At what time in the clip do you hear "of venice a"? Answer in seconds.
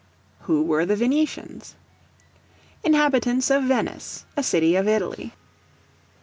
3.51-4.41